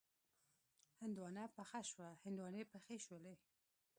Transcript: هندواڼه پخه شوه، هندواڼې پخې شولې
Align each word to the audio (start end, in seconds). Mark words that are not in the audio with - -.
هندواڼه 1.01 1.43
پخه 1.55 1.81
شوه، 1.89 2.09
هندواڼې 2.23 2.61
پخې 2.71 2.97
شولې 3.05 3.35